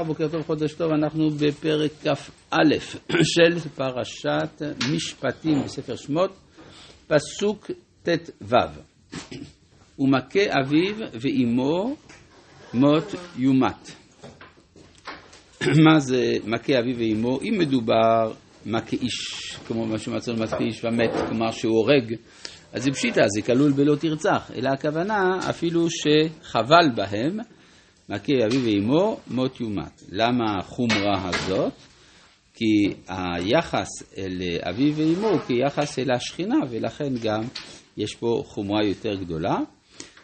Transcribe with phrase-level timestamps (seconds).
[0.00, 2.56] בוקר טוב, חודש טוב, אנחנו בפרק כ"א
[3.22, 4.62] של פרשת
[4.94, 6.30] משפטים בספר שמות,
[7.06, 7.70] פסוק
[8.02, 8.56] ט"ו.
[9.98, 11.96] ומכה אביו ואימו
[12.74, 13.90] מות יומת.
[15.84, 17.40] מה זה מכה אביו ואימו?
[17.40, 18.32] אם מדובר
[18.66, 22.14] מכה איש, כמו מה שמצאנו מכה איש ומת, כלומר שהוא הורג,
[22.72, 27.38] אז זה פשיטה, זה כלול בלא תרצח, אלא הכוונה אפילו שחבל בהם
[28.08, 30.02] מכה אביו ואמו מות יומת.
[30.12, 31.72] למה החומרה הזאת?
[32.54, 37.40] כי היחס אל אביו ואמו הוא כיחס אל השכינה, ולכן גם
[37.96, 39.56] יש פה חומרה יותר גדולה.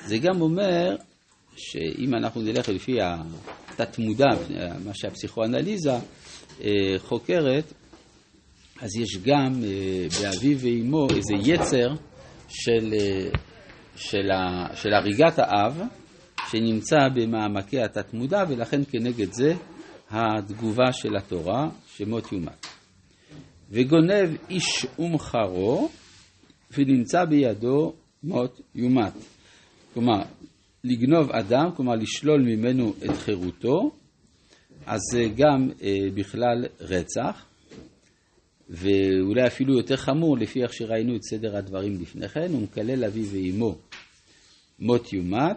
[0.00, 0.96] זה גם אומר
[1.56, 4.30] שאם אנחנו נלך לפי התת-מודע,
[4.84, 5.98] מה שהפסיכואנליזה
[6.98, 7.72] חוקרת,
[8.80, 9.52] אז יש גם
[10.22, 11.88] באביו ואמו איזה יצר
[12.48, 12.94] של,
[13.96, 14.28] של,
[14.74, 15.80] של הריגת האב,
[16.50, 19.54] שנמצא במעמקי התת-מודע, ולכן כנגד זה
[20.10, 22.66] התגובה של התורה, שמות יומת.
[23.70, 25.88] וגונב איש ומחרו,
[26.78, 29.12] ונמצא בידו מות יומת.
[29.94, 30.22] כלומר,
[30.84, 33.90] לגנוב אדם, כלומר לשלול ממנו את חירותו,
[34.86, 37.44] אז זה גם אה, בכלל רצח,
[38.70, 43.26] ואולי אפילו יותר חמור, לפי איך שראינו את סדר הדברים לפני כן, הוא מקלל אביו
[43.32, 43.74] ואימו
[44.78, 45.56] מות יומת,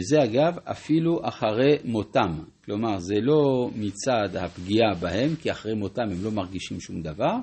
[0.00, 6.24] זה אגב אפילו אחרי מותם, כלומר זה לא מצד הפגיעה בהם, כי אחרי מותם הם
[6.24, 7.34] לא מרגישים שום דבר,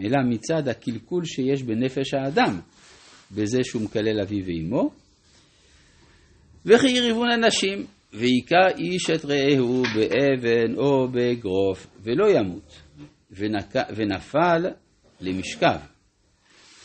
[0.00, 2.60] אלא מצד הקלקול שיש בנפש האדם,
[3.32, 4.90] בזה שהוא מקלל אביו ואמו.
[6.66, 12.80] וכי יריבון אנשים, והיכה איש את רעהו באבן או באגרוף, ולא ימות,
[13.30, 13.76] ונק...
[13.96, 14.66] ונפל
[15.20, 15.78] למשכב.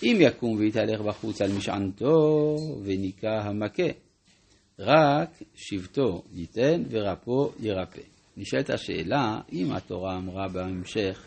[0.04, 4.06] אם יקום ויתהלך בחוץ על משענתו, וניקה המכה.
[4.80, 8.02] רק שבטו ייתן ורפו ירפא.
[8.38, 11.26] נשאלת השאלה, אם התורה אמרה בהמשך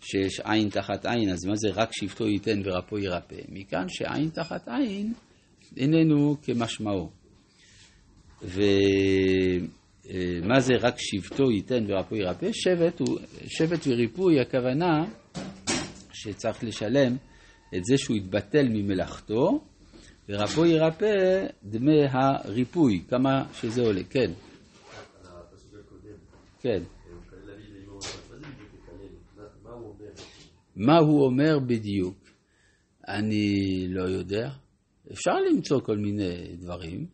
[0.00, 3.36] שיש עין תחת עין, אז מה זה רק שבטו ייתן ורפו ירפא?
[3.48, 5.12] מכאן שעין תחת עין
[5.76, 7.10] איננו כמשמעו.
[8.42, 8.60] ומה
[10.60, 12.52] זה רק שבטו ייתן ורפו ירפא?
[12.52, 13.00] שבט,
[13.46, 15.04] שבט וריפוי, הכוונה
[16.12, 17.16] שצריך לשלם
[17.76, 19.64] את זה שהוא יתבטל ממלאכתו,
[20.28, 24.32] ורפו ירפא דמי הריפוי, כמה שזה עולה, כן.
[26.60, 26.82] כן.
[30.76, 32.16] מה הוא אומר בדיוק?
[33.08, 34.50] אני לא יודע.
[35.12, 37.06] אפשר למצוא כל מיני דברים.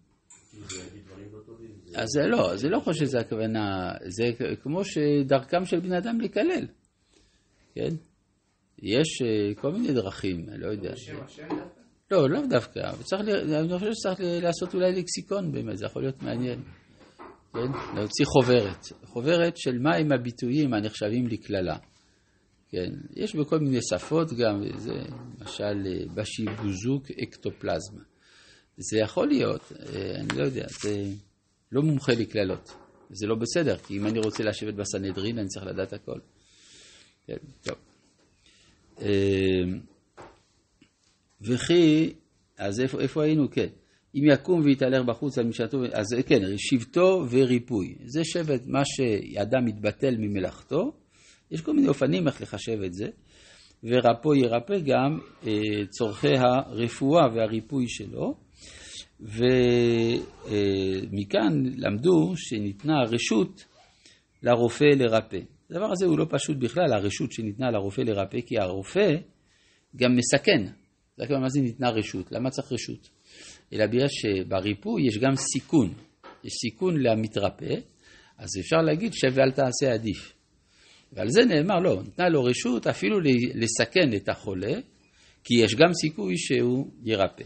[1.94, 4.24] אז זה לא, זה לא חושב שזה הכוונה, זה
[4.62, 6.66] כמו שדרכם של בני אדם לקלל,
[7.74, 7.94] כן?
[8.78, 9.22] יש
[9.60, 10.92] כל מיני דרכים, אני לא יודע.
[12.10, 16.62] לא, לאו דווקא, צריך, אני חושב שצריך לעשות אולי לקסיקון באמת, זה יכול להיות מעניין.
[17.52, 17.72] כן?
[17.94, 21.76] להוציא חוברת, חוברת של מהם הביטויים הנחשבים לקללה.
[22.68, 22.90] כן?
[23.16, 24.92] יש בכל מיני שפות גם, זה
[25.40, 28.02] למשל בשיבוזוק אקטופלזמה.
[28.76, 29.72] זה יכול להיות,
[30.14, 31.04] אני לא יודע, זה
[31.72, 32.72] לא מומחה לקללות.
[33.10, 36.18] זה לא בסדר, כי אם אני רוצה לשבת בסנהדרין, אני צריך לדעת הכל.
[37.26, 37.76] כן, טוב.
[41.42, 42.12] וכי,
[42.58, 43.50] אז איפה, איפה היינו?
[43.50, 43.66] כן.
[44.14, 47.94] אם יקום ויתהלך בחוץ על משעתו, אז כן, שבטו וריפוי.
[48.04, 50.92] זה שבט, מה שאדם מתבטל ממלאכתו,
[51.50, 53.08] יש כל מיני אופנים איך לחשב את זה,
[53.84, 55.52] ורפו ירפא גם אה,
[55.90, 58.34] צורכי הרפואה והריפוי שלו,
[59.20, 60.56] ומכאן
[61.66, 63.64] אה, למדו שניתנה רשות
[64.42, 65.40] לרופא לרפא.
[65.70, 69.14] הדבר הזה הוא לא פשוט בכלל, הרשות שניתנה לרופא לרפא, כי הרופא
[69.96, 70.79] גם מסכן.
[71.40, 72.32] מה זה ניתנה רשות?
[72.32, 73.08] למה צריך רשות?
[73.72, 75.94] אלא בגלל שבריפוי יש גם סיכון.
[76.44, 77.74] יש סיכון למתרפא,
[78.38, 80.32] אז אפשר להגיד שב ואל תעשה עדיף.
[81.12, 83.20] ועל זה נאמר, לא, ניתנה לו רשות אפילו
[83.54, 84.72] לסכן את החולה,
[85.44, 87.44] כי יש גם סיכוי שהוא ירפא.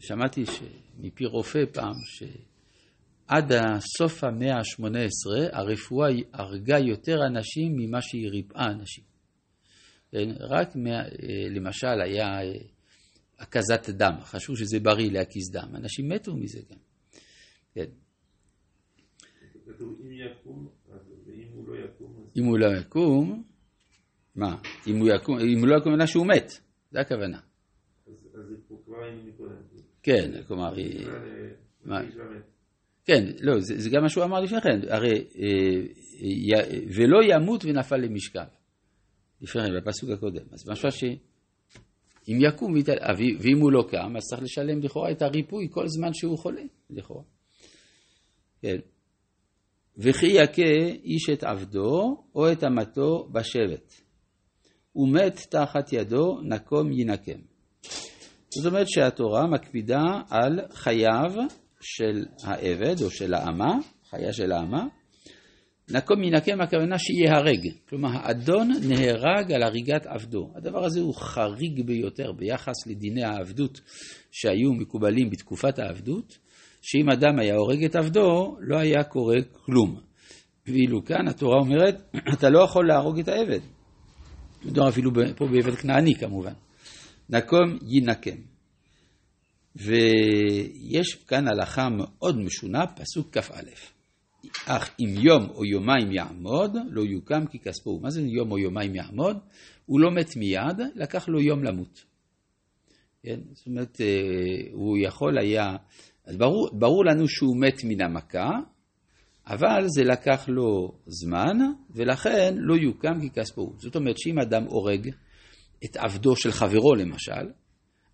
[0.00, 0.44] שמעתי
[0.98, 3.52] מפי רופא פעם, שעד
[3.98, 9.04] סוף המאה ה-18 הרפואה הרגה יותר אנשים ממה שהיא ריפאה אנשים.
[10.10, 10.28] כן?
[10.40, 11.02] רק מה,
[11.50, 12.38] למשל היה
[13.38, 16.78] הקזת דם, חשבו שזה בריא להקיז דם, אנשים מתו מזה גם.
[17.74, 17.86] כן.
[22.36, 23.42] אם הוא לא יקום,
[24.34, 24.56] מה?
[24.86, 26.52] אם הוא יקום, אם הוא לא יקום, אלא שהוא מת,
[26.90, 27.38] זה הכוונה.
[28.06, 28.28] אז
[28.68, 28.96] פה כבר.
[30.02, 31.06] כן, כלומר, היא...
[33.04, 35.24] כן, לא, זה גם מה שהוא אמר לפני כן, הרי
[36.96, 38.46] ולא ימות ונפל למשכב.
[39.40, 40.46] כן, בפסוק הקודם.
[40.52, 42.74] אז משמע שאם יקום
[43.38, 47.22] ואם הוא לא קם, אז צריך לשלם לכאורה את הריפוי כל זמן שהוא חולה, לכאורה.
[48.62, 48.76] כן.
[49.98, 53.92] וכי יכה איש את עבדו או את אמתו בשבט.
[54.96, 57.40] ומת תחת ידו, נקום ינקם.
[58.48, 61.32] זאת אומרת שהתורה מקפידה על חייו
[61.80, 63.78] של העבד או של האמה,
[64.10, 64.86] חיה של האמה,
[65.90, 70.50] נקום ינקם הכוונה שיהרג, כלומר האדון נהרג על הריגת עבדו.
[70.54, 73.80] הדבר הזה הוא חריג ביותר ביחס לדיני העבדות
[74.30, 76.38] שהיו מקובלים בתקופת העבדות,
[76.82, 80.00] שאם אדם היה הורג את עבדו, לא היה קורה כלום.
[80.66, 83.60] ואילו כאן התורה אומרת, אתה לא יכול להרוג את העבד.
[84.64, 86.52] מדובר אפילו פה בעבד כנעני כמובן.
[87.30, 88.36] נקום ינקם.
[89.76, 93.95] ויש כאן הלכה מאוד משונה, פסוק כ"א.
[94.66, 98.00] אך אם יום או יומיים יעמוד, לא יוקם כי כספו.
[98.02, 99.38] מה זה יום או יומיים יעמוד?
[99.86, 102.04] הוא לא מת מיד, לקח לו יום למות.
[103.22, 103.40] כן?
[103.52, 104.06] זאת אומרת, אה,
[104.72, 105.76] הוא יכול היה...
[106.24, 108.50] אז ברור, ברור לנו שהוא מת מן המכה,
[109.46, 111.56] אבל זה לקח לו זמן,
[111.90, 113.72] ולכן לא יוקם כי כספו.
[113.76, 115.10] זאת אומרת שאם אדם הורג
[115.84, 117.50] את עבדו של חברו למשל,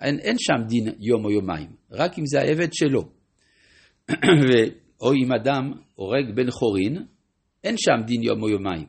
[0.00, 3.08] אין, אין שם דין יום או יומיים, רק אם זה העבד שלו.
[5.02, 7.06] או אם אדם הורג בן חורין,
[7.64, 8.86] אין שם דין יום או יומיים.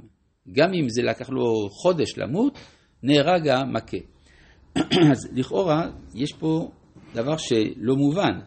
[0.51, 2.57] גם אם זה לקח לו חודש למות,
[3.04, 3.98] נהרג המכה.
[5.12, 6.71] אז לכאורה, יש פה
[7.13, 8.39] דבר שלא מובן.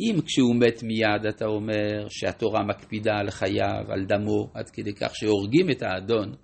[0.00, 5.16] אם כשהוא מת מיד אתה אומר שהתורה מקפידה על חייו, על דמו, עד כדי כך
[5.16, 6.34] שהורגים את האדון,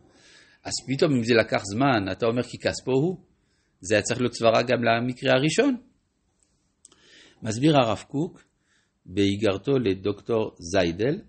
[0.64, 3.16] אז פתאום אם זה לקח זמן, אתה אומר כי כספו הוא,
[3.80, 5.76] זה היה צריך להיות סברה גם למקרה הראשון.
[7.42, 8.49] מסביר הרב קוק
[9.06, 11.20] באיגרתו לדוקטור זיידל,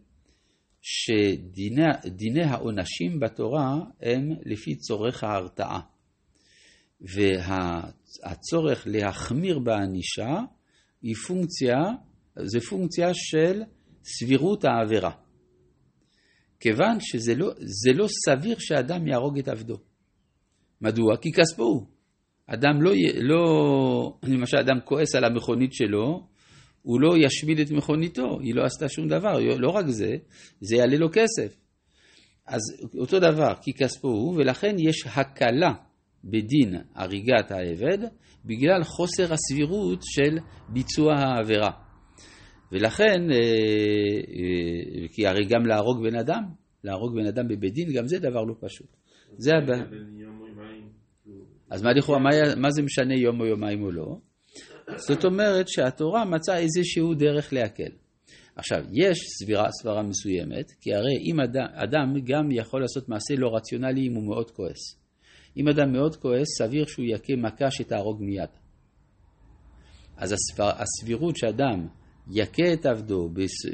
[0.82, 5.80] שדיני העונשים בתורה הם לפי צורך ההרתעה.
[7.02, 10.40] והצורך להחמיר בענישה
[11.02, 11.78] היא פונקציה,
[12.36, 13.62] זה פונקציה של
[14.04, 15.12] סבירות העבירה.
[16.60, 17.52] כיוון שזה לא,
[17.96, 19.78] לא סביר שאדם יהרוג את עבדו.
[20.82, 21.18] מדוע?
[21.22, 21.86] כי כספו הוא.
[22.48, 22.92] אדם לא,
[23.22, 23.44] לא,
[24.24, 26.28] למשל אדם כועס על המכונית שלו,
[26.82, 30.16] הוא לא ישמיד את מכוניתו, היא לא עשתה שום דבר, לא רק זה,
[30.62, 31.58] זה יעלה לו כסף.
[32.48, 32.62] אז
[32.98, 35.74] אותו דבר, כי כספו הוא, ולכן יש הקלה
[36.24, 37.98] בדין הריגת העבד,
[38.46, 40.38] בגלל חוסר הסבירות של
[40.70, 41.72] ביצוע העבירה.
[42.72, 46.44] ולכן, אה, אה, כי הרי גם להרוג בן אדם,
[46.84, 48.88] להרוג בן אדם בבית דין, גם זה דבר לא פשוט.
[49.38, 49.84] זה הבעיה.
[51.70, 54.18] אז מה לכאורה, מה, מה זה משנה יום או יומיים או לא?
[54.98, 57.92] זאת אומרת שהתורה מצאה איזשהו דרך להקל.
[58.56, 63.56] עכשיו, יש סבירה, סברה מסוימת, כי הרי אם אדם, אדם גם יכול לעשות מעשה לא
[63.56, 65.02] רציונלי אם הוא מאוד כועס.
[65.58, 68.50] אם אדם מאוד כועס, סביר שהוא יכה מכה שתהרוג מיד.
[70.18, 71.88] אז הסביר, הסבירות שאדם
[72.32, 73.30] יכה את עבדו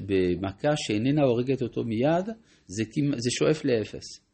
[0.06, 2.26] במכה שאיננה הורגת אותו מיד,
[2.66, 2.84] זה,
[3.18, 4.28] זה שואף לאפס.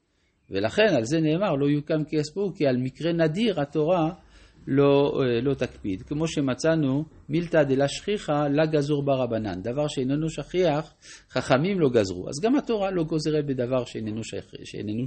[0.50, 4.10] ולכן על זה נאמר לא יוקם כספו, כי על מקרה נדיר התורה
[4.68, 6.02] לא, אה, לא תקפיד.
[6.02, 10.94] כמו שמצאנו מילתא דלה שכיחא לה גזור ברבנן, דבר שאיננו שכיח,
[11.30, 12.30] חכמים לא גזרו.
[12.30, 14.56] אז גם התורה לא גוזרת בדבר שאיננו, שכ...
[14.64, 15.06] שאיננו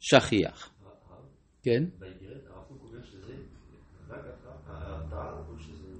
[0.00, 0.70] שכיח.
[1.62, 1.84] כן?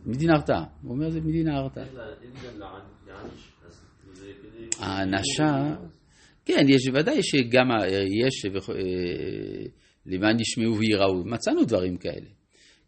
[0.07, 0.65] מדין הרתעה.
[0.83, 1.85] הוא אומר זה מדין ההרתעה.
[4.79, 5.77] האנשה,
[6.45, 7.69] כן, יש ודאי שגם
[8.27, 8.75] יש, אה,
[10.07, 12.40] למען ישמעו וייראו, מצאנו דברים כאלה.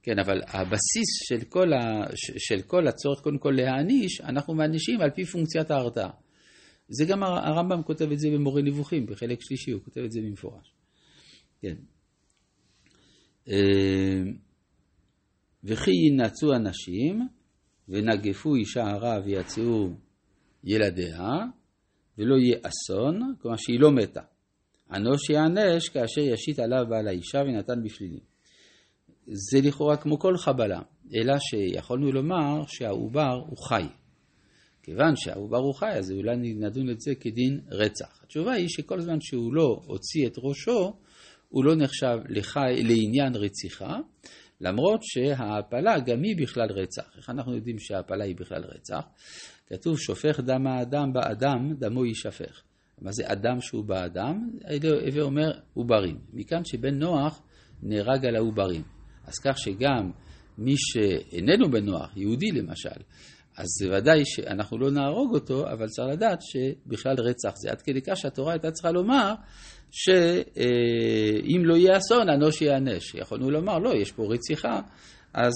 [0.03, 2.05] כן, אבל הבסיס של כל, ה,
[2.39, 6.11] של כל הצורך קודם כל להעניש, אנחנו מענישים על פי פונקציית ההרתעה.
[6.89, 10.75] זה גם הרמב"ם כותב את זה במורה נבוכים, בחלק שלישי, הוא כותב את זה במפורש.
[11.61, 11.75] כן.
[13.49, 14.23] אה,
[15.65, 17.29] וכי ינצו אנשים
[17.89, 19.89] ונגפו אישה הרע ויצאו
[20.65, 21.29] ילדיה,
[22.19, 24.23] ולא יהיה אסון, כלומר שהיא לא מתה.
[24.93, 28.32] אנוש יענש כאשר ישית עליו בעל האישה ונתן בפלילים.
[29.27, 30.81] זה לכאורה כמו כל חבלה,
[31.15, 33.87] אלא שיכולנו לומר שהעובר הוא חי.
[34.83, 38.21] כיוון שהעובר הוא חי, אז אולי נדון את זה כדין רצח.
[38.25, 40.93] התשובה היא שכל זמן שהוא לא הוציא את ראשו,
[41.49, 43.99] הוא לא נחשב לחי, לעניין רציחה,
[44.61, 47.17] למרות שההעפלה גם היא בכלל רצח.
[47.17, 49.05] איך אנחנו יודעים שההעפלה היא בכלל רצח?
[49.67, 52.63] כתוב שופך דם האדם באדם, דמו יישפך.
[53.01, 54.51] מה זה אדם שהוא באדם?
[55.07, 56.19] הווה אומר עוברים.
[56.33, 57.43] מכאן שבן נוח
[57.83, 58.83] נהרג על העוברים.
[59.27, 60.11] אז כך שגם
[60.59, 63.03] מי שאיננו בנוח, יהודי למשל,
[63.57, 68.17] אז ודאי שאנחנו לא נהרוג אותו, אבל צריך לדעת שבכלל רצח זה עד כדי כך
[68.17, 69.35] שהתורה הייתה צריכה לומר
[69.91, 73.15] שאם לא יהיה אסון, אנוש ייענש.
[73.15, 74.81] יכולנו לומר, לא, יש פה רציחה,
[75.35, 75.53] אז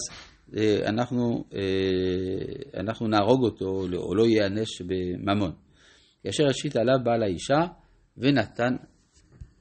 [0.57, 5.53] אה, אנחנו, אה, אנחנו נהרוג אותו או לא ייענש בממון.
[6.23, 7.67] כאשר השית עליו בעל האישה
[8.17, 8.77] ונתן